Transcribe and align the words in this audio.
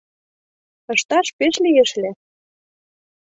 —Ышташ 0.93 1.27
пеш 1.37 1.55
лиеш 1.63 1.89
ыле. 1.99 2.11